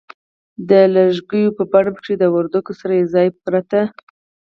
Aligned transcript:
د 0.69 0.71
لږکیو 0.95 1.55
په 1.57 1.63
بڼه 1.71 1.91
پکښې 1.95 2.15
د 2.19 2.23
وردگو 2.35 2.73
سره 2.79 2.93
یوځای 3.01 3.27
پرته 3.43 3.81